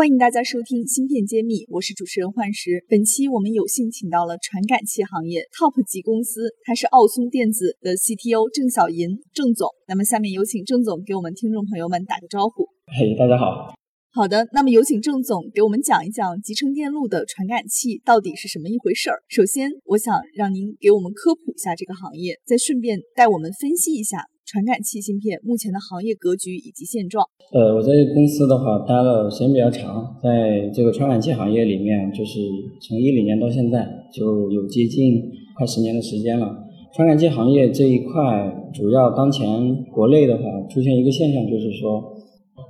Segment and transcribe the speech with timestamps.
[0.00, 2.82] 欢迎大家收听芯片揭秘，我是主持人幻石。
[2.88, 9.68] 本期我们有幸请到了传感器行业 TOP 级公司，它是奥松电子的 CTO 郑小银郑总。
[9.86, 12.64] 那么下面有请郑总给我们听众朋友们打个招呼。
[12.96, 13.74] 嘿，大家好。
[14.08, 19.20] 好的，那么有请郑总给我们讲一讲集成电路的传感器到底是什么一回事儿。
[19.28, 24.24] 首先，我想让您给我们科普一下这个行业，再顺便带我们分析一下。
[24.50, 27.24] 传感器芯片目前的行业格局以及现状。
[27.52, 32.40] 呃，我在公司的话待了时间比较长，在这个传感器行业里面，就是
[32.82, 35.22] 从一零年到现在，就有接近
[35.56, 36.50] 快十年的时间了。
[36.96, 42.02] 传感器行业这一块，主要当前国内的话出现一个现象，就是说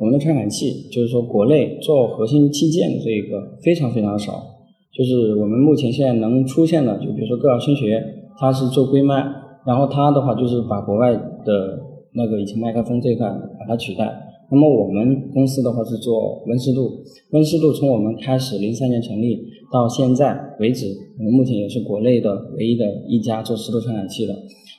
[0.00, 4.42] 我们的传感器，就是说国内做核心器件的这一个非常非常少。
[4.96, 8.02] 就是我们目前现在能出现的，就比如说歌尔声学，
[8.38, 9.44] 它是做硅麦。
[9.66, 11.78] 然后它的话就是把国外的
[12.14, 14.22] 那个以前麦克风这一块把它取代。
[14.48, 16.88] 那么我们公司的话是做温湿度，
[17.32, 20.86] 温湿度从我们开始零三年成立到现在为止，
[21.18, 24.32] 我们目前也是国内的唯一的一家做湿度传感器的。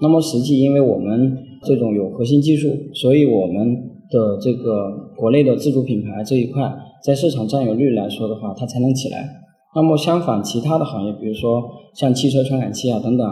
[0.00, 3.72] 那么实际因为我们这种有核心技术，所以我们
[4.10, 9.28] 的这个国内的自主品牌这一块在市场占有率来说的话，它才能起来。
[9.76, 11.62] 那么相反，其他的行业，比如说
[11.94, 13.24] 像汽车传感器啊等等。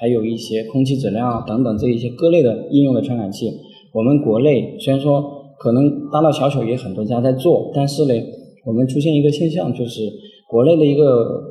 [0.00, 3.50] 还有一些空气质量啊等等这一些各类的应用的传感器，
[3.92, 5.22] 我们国内虽然说
[5.58, 8.14] 可能大大小小也很多家在做，但是呢，
[8.64, 10.02] 我们出现一个现象，就是
[10.48, 11.42] 国内的一个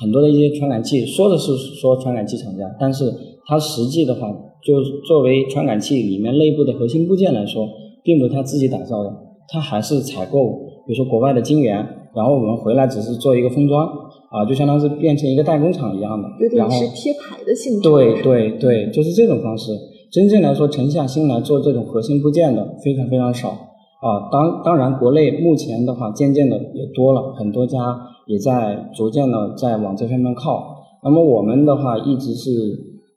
[0.00, 3.04] 很多的一些传感器，说的是说传感器厂家，但是
[3.46, 4.28] 它实际的话，
[4.64, 7.68] 就作为传感器里面内部的核心部件来说，
[8.02, 9.12] 并不是他自己打造的，
[9.48, 10.48] 他还是采购，
[10.86, 11.76] 比如说国外的晶圆，
[12.14, 13.88] 然后我们回来只是做一个封装。
[14.30, 17.80] 啊，就相当是变成一个代工厂一样的，然后是贴牌的性质。
[17.82, 19.72] 对对对，就是这种方式。
[20.12, 24.30] 真正来说，沉下心来做这种核心部件的非常非常少啊。
[24.30, 27.78] 当当然，国内目前的话，渐渐的也多了很多家
[28.26, 30.76] 也在逐渐的在往这方面靠。
[31.02, 32.50] 那么我们的话一直是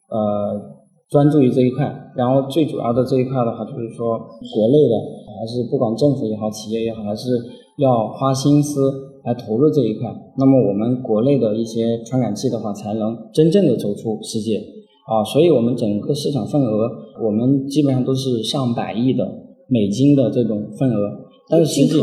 [0.09, 0.59] 呃
[1.09, 4.95] 专注于这一块，然后最主要的这一块的话，就是说国内的
[5.39, 7.29] 还是不管政府也好，企业也好，还是
[7.77, 9.12] 要花心思。
[9.23, 14.57] 来投入这一块，那么我们国内的一些传感器的话，才能真正的走出世界
[15.07, 15.23] 啊！
[15.23, 16.89] 所以，我们整个市场份额，
[17.23, 19.25] 我们基本上都是上百亿的
[19.67, 21.09] 美金的这种份额，
[21.49, 21.99] 但是实际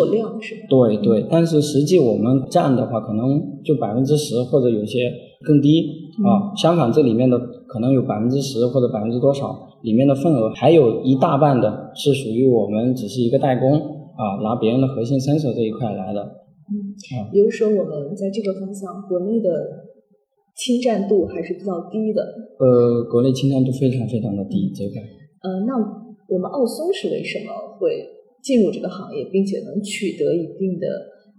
[0.69, 5.12] 对对，但是实际我们占的话，可能就百分之十或者有些
[5.44, 5.82] 更低
[6.25, 6.56] 啊。
[6.56, 16.39] 相反，这里面的可能有百分之十或者百分之多少里面的份额，还有一大半的是属于我们只是一个代工啊，拿别人的核心 sensor 这一块来的。
[16.70, 16.94] 嗯，
[17.32, 19.50] 比如说我们在这个方向，国内的
[20.56, 22.22] 侵占度还是比较低的。
[22.58, 25.00] 呃，国内侵占度非常非常的低，这个。
[25.42, 25.75] 呃，那
[26.28, 28.06] 我们奥松是为什么会
[28.42, 30.86] 进入这个行业，并且能取得一定的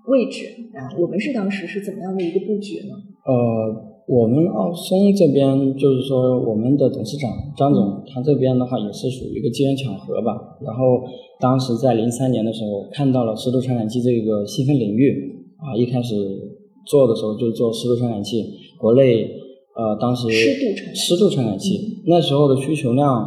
[0.07, 0.45] 位置？
[0.73, 2.95] 啊，我们是当时是怎么样的一个布局呢？
[3.25, 3.90] 呃。
[4.11, 10.35] 我们奥松这边就是说，我们的董事长张总，他这边的话也是属于一个机缘巧合吧。
[10.59, 10.99] 然后
[11.39, 16.13] 当时在零三年的时候，看到了湿度传感器这个细分领域啊，一开始
[16.85, 18.43] 做的时候就做湿度传感器，
[18.77, 19.23] 国内
[19.77, 23.25] 呃当时湿度传湿度传感器那时候的需求量，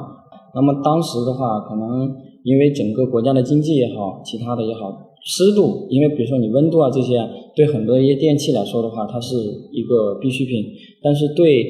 [0.54, 5.00] 那么当时的话，可能因为整个国家的经济也好，其他的也好。
[5.24, 7.26] 湿度，因为比如说你温度啊这些，
[7.56, 9.36] 对很多一些电器来说的话，它是
[9.72, 10.62] 一个必需品。
[11.02, 11.64] 但是对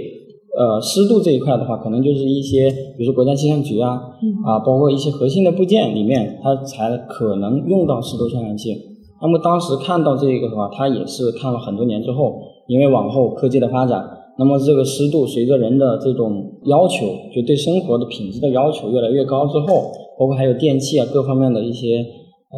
[0.58, 4.00] 呃湿度这一块的话，可能就是一些，比如说国家气象局啊，
[4.44, 8.74] 啊包括一些核心的部件里面，它才可能用到湿度传感器。
[9.22, 12.34] 那么当时看到这个的话，它也是看了很多年之后，
[12.66, 14.04] 因为往后科技的发展，
[14.36, 22.04] 那么这个湿度随着人的这种要求，就对生活的品质的要求越来越高之后，包括还有电器啊各方面的一些。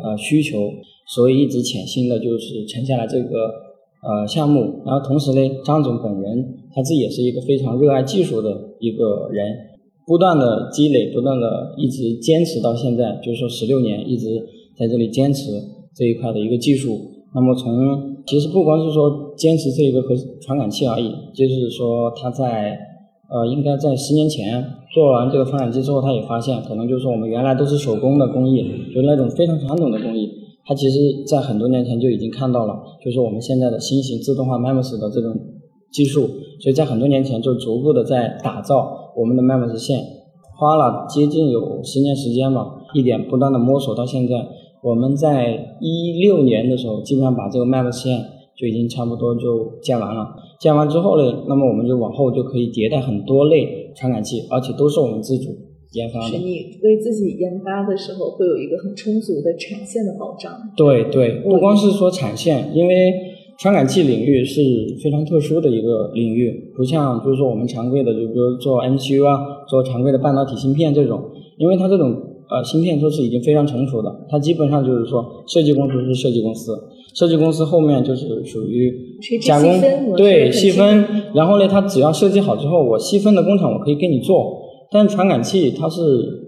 [0.05, 0.71] 呃，需求，
[1.07, 3.47] 所以一直潜心的就是沉下来这个
[4.03, 4.83] 呃项目。
[4.85, 8.51] 然后同时呢，张总本人他自己也是一个非常热爱技术的
[8.81, 9.47] 一个人，
[10.07, 14.27] 不断的积累，不断的一直坚持到现在，就是说十六年一直
[14.79, 15.51] 在这里坚持
[15.95, 16.99] 这一块的一个技术。
[17.35, 22.79] 那么从其实不光是说坚持这一个和传感器而已，就是说他在
[23.29, 24.65] 呃应该在十年前。
[24.95, 28.63] 做完这个传感器之后，他也发现，可能就是我们原来都是手工的工艺，
[28.95, 30.27] 就是那种非常传统的工艺。
[30.65, 32.75] 他其实在很多年前就已经看到了，
[33.05, 35.37] 就是我们现在的新型自动化 MEMS 的这种
[35.93, 36.23] 技术，
[36.61, 40.03] 所以在很多年前就逐步的在打造我们的 MEMS 线，
[40.57, 44.49] 花了接近有十年时间吧，一点不断的摸索到现在，
[44.83, 48.25] 我们在一六年的时候，基本上把这个 MEMS 线
[48.59, 50.35] 就已经差不多就建完了。
[50.59, 55.51] 建完之后呢，那么我们就往后就可以迭代很多类传感器，而且都是我们自主
[55.93, 56.27] 研发的。
[56.29, 60.53] 是你为自己研发的时候会有一个很充足的产线的保障。
[60.77, 63.13] 对对，不光是说产线，因为
[63.59, 64.61] 传感器领域是
[65.03, 71.23] 非常特殊的一个领域，不像就是说我们常规的，就比如做 MCU 啊，做常规的半导体芯片这种，
[71.59, 76.73] 因为它这种呃芯片都是已经非常成熟的，它基本上就是说设计公司是设计公司。
[77.15, 78.93] 设计公司后面就是属于
[79.41, 79.81] 加工，
[80.17, 81.03] 对细分。
[81.33, 84.63] 然后呢，它只要设计好之后，我细分的工厂我可以给你做。
[84.91, 86.03] 但传感器它是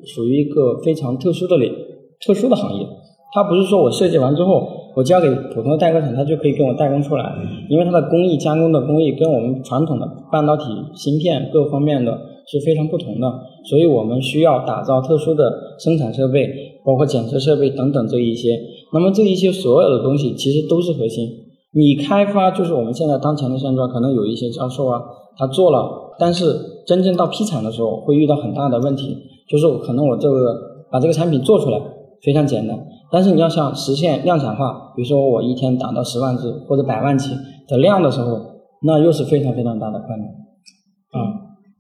[0.04, 1.72] 属于一个非常特殊的领
[2.20, 2.86] 特殊的行业，
[3.32, 7.32] 它不是说我设计完之后，我交给普通的代工厂，它就可以给我代工出来。
[7.70, 12.12] 因为它的工艺加工的工艺跟我们传统的半导体芯片各方面的
[12.50, 13.30] 是非常不同的，
[13.64, 16.48] 所以我们需要打造特殊的生产设备，
[16.84, 18.58] 包括检测设备等等这一些。
[18.92, 21.28] 那么这一些所有的东西其实都是核心。
[21.74, 24.98] 你开发就是我们现在当前的现状，可能有一些教授啊，
[25.36, 26.56] 他做了，但是
[26.86, 29.14] 真正到批产的时候会遇到很大的问题，
[29.46, 30.56] 就是可能我这个
[30.90, 31.78] 把这个产品做出来
[32.22, 32.78] 非常简单，
[33.12, 37.34] 但是你要想实现量产化，比如说我一天达到十万只或者百万起
[37.68, 38.40] 的量的时候，
[38.82, 40.47] 那又是非常非常大的困难。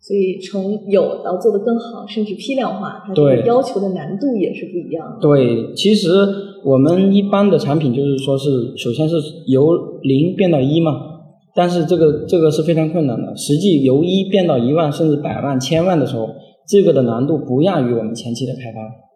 [0.00, 5.18] 所以从有到做得更好，甚至批量化，它这个要求的难度也是不一样的。
[5.20, 6.08] 对，其实
[6.64, 9.16] 我们一般的产品就是说是，首先是
[9.46, 10.92] 由零变到一嘛，
[11.54, 13.36] 但是这个这个是非常困难的。
[13.36, 16.28] 实际由一变到一万甚至百万、千万的时候，
[16.66, 19.07] 这个的难度不亚于我们前期的开发。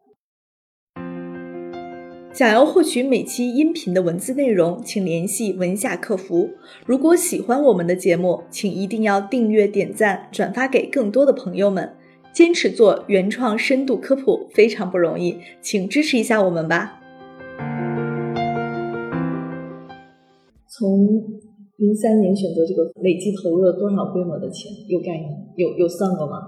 [2.32, 6.49] 想要获取每期音频的文字内容，请联系文夏客服。
[6.87, 11.93] 如果喜欢我们的节目，请一定要订阅、点赞、转发给更多的朋友们。
[12.32, 16.99] 坚持做原创深度科普非常不容易，请支持一下我们吧。
[20.67, 21.06] 从
[21.76, 24.73] 零三年选择这个，累计投入了多少规模的钱？
[24.88, 25.29] 有概念？
[25.56, 26.38] 有有算过吗？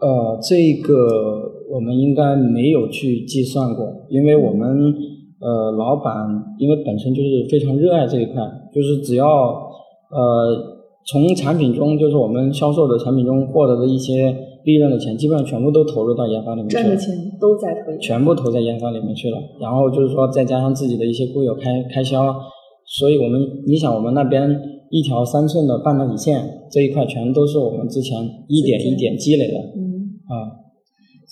[0.00, 5.09] 呃，这个我们应该没有去计算过，因为我们。
[5.40, 6.14] 呃，老板
[6.58, 8.42] 因为本身就是非常热爱这一块，
[8.74, 16.82] 就是只要呃从产品中，就是我们销售的产品中获得的一些利润的钱，基本上全部都投入到研发里面去了。
[16.82, 17.98] 赚的钱都在投。
[17.98, 22.36] 全部投在研发里面去了，然后就是说再加上自己的一些固有开开销，
[22.84, 24.60] 所以我们你想我们那边
[24.90, 29.58] 一条三寸的半导体线这一块，全都是我们之前一点一点积累的。
[29.74, 30.20] 嗯。
[30.28, 30.59] 啊。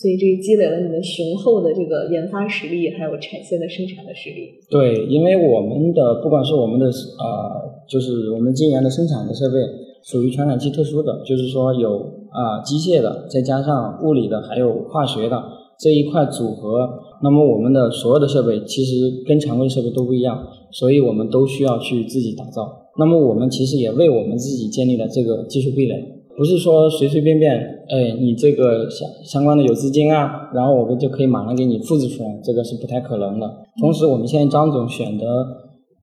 [0.01, 4.55] 所以这积累了你们雄厚的这个研发实力，还有产线的生产的实力。
[4.71, 9.57] 对，因为我们的不管是我们的呃，就是我们晶圆的生产的设备，
[10.05, 11.99] 属于传感器特殊的，就是说有
[12.31, 15.43] 啊机械的，再加上物理的，还有化学的
[15.81, 16.89] 这一块组合。
[17.21, 22.87] 那么我们的所有的设备其实跟常规设备都不一样，所以我们都需要去自己打造。
[23.01, 26.18] 那么我们其实也为我们自己建立了这个技术壁垒。
[26.39, 27.53] 不是说随随便便，
[27.89, 33.65] 哎，你这个相相关的有资金啊，然后我们就可以马上给你复制出来，这个是不太可能的。
[33.81, 35.27] 同时，我们现在张总选的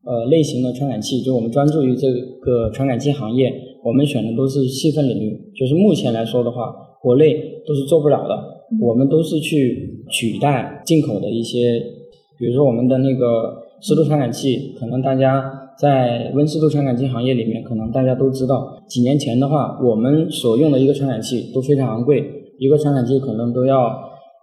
[0.03, 2.11] 呃类型的传感器，就我们专注于这
[2.41, 3.49] 个传感器行业，
[3.81, 7.33] 我们选的都是细分领域，就是目前来说的话，国内
[7.65, 8.37] 都是做不了的，
[8.81, 11.81] 我们都是去取代进口的一些，
[12.37, 15.61] 比如说我们的那个湿度传感器，可能大家。
[15.77, 22.23] 在温湿度传感器行业里面，可能大家都知道，几年前的话，我们所用的一个传感器都非常昂贵，
[22.59, 23.87] 一个传感器可能都要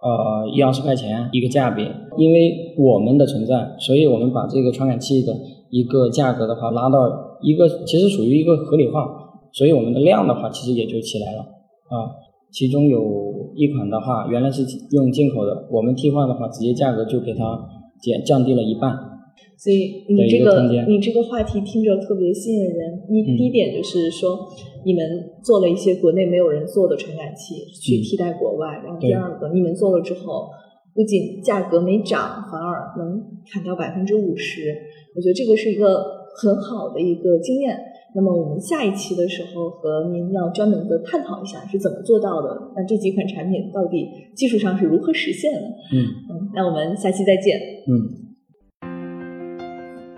[0.01, 1.91] 呃一二十块钱一个价别。
[2.17, 5.33] 因为我们的存在，所以我们把这个传感器的
[5.71, 6.99] 一个价格的话拉到
[7.41, 9.07] 一个其实属于一个合理化，
[9.51, 12.13] 所以我们的量的话其实也就起来了啊。
[12.51, 17.59] 其中有一款的话，原来是用进口的，我们替换的话，直接价格就给它
[17.99, 19.12] 减降低了一半。
[19.57, 23.01] 所以你这个你这个话题听着特别吸引人。
[23.09, 24.37] 一第一点就是说，
[24.83, 25.01] 你们
[25.43, 28.81] 做了一些国内没有人做的传感器，去替代国外。
[28.83, 30.49] 然后第二个，你们做了之后，
[30.93, 34.75] 不仅价格没涨，反而能砍掉百分之五十。
[35.15, 36.03] 我觉得这个是一个
[36.35, 37.77] 很好的一个经验。
[38.15, 42.71] 那么我们下一期的时候和您要专门的探讨一下是怎么做到的。
[42.75, 45.67] 那这几款产品到底技术上是如何实现的？
[45.93, 45.97] 嗯
[46.29, 47.57] 嗯，那我们下期再见。
[47.87, 48.22] 嗯。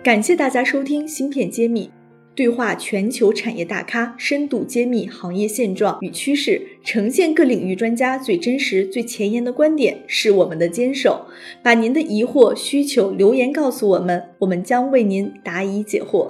[0.05, 1.88] 感谢大家收听《芯片揭秘》，
[2.35, 11.25] 对话全球产业大咖，深度揭秘行业现状与趋势，呈现各领域专家最真实、最前沿的观点，是我们的坚守。
[11.63, 16.29] 把您的疑惑、需求留言告诉我们，我们将为您答疑解惑。